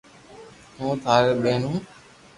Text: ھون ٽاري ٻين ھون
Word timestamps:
ھون 0.77 0.91
ٽاري 1.03 1.31
ٻين 1.43 1.61
ھون 1.69 1.77